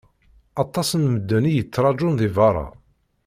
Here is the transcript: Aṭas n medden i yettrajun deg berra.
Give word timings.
Aṭas 0.63 0.89
n 0.93 1.03
medden 1.13 1.45
i 1.49 1.53
yettrajun 1.53 2.13
deg 2.19 2.31
berra. 2.37 2.67